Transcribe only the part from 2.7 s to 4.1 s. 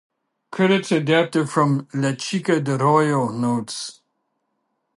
Rojo" notes.